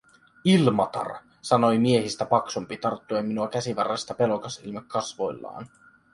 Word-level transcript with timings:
"Ilmatar", 0.43 1.17
sanoi 1.41 1.77
miehistä 1.79 2.25
paksumpi 2.25 2.77
tarttuen 2.77 3.25
minua 3.25 3.47
käsivarresta 3.47 4.13
pelokas 4.13 4.59
ilme 4.63 4.81
kasvoillaan. 4.87 5.67